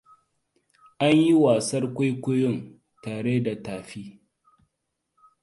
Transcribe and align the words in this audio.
An 1.05 1.13
yi 1.23 1.31
wasan 1.43 1.85
kwaikwayon 1.95 2.57
tare 3.01 3.33
da 3.45 3.53
tafi. 3.65 4.03